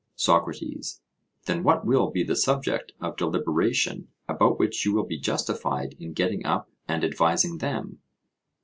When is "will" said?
1.85-2.09, 4.95-5.05